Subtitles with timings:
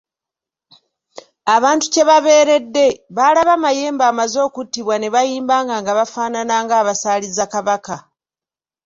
[1.55, 7.95] Abantu kye babeeredde, baalaba Mayembe amaze okuttibwa ne bayimbanga nga bafaanana ng'abasaaliza Kabaka.